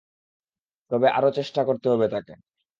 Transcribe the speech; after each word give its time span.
তবে, 0.91 1.07
আরো 1.11 1.29
চেষ্টা 1.37 1.61
করতে 1.67 1.87
হবে 1.89 2.05
তাকে। 2.07 2.33